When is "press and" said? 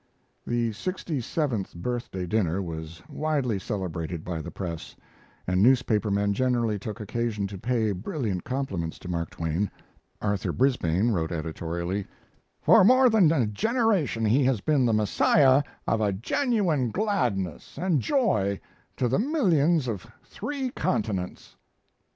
4.49-5.61